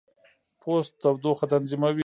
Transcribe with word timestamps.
پوست 0.61 0.91
تودوخه 1.01 1.45
تنظیموي. 1.51 1.99